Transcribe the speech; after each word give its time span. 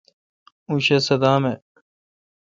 اوں 0.67 0.79
شہ 0.85 0.97
صدام 1.07 1.43
اؘ۔ 1.51 1.55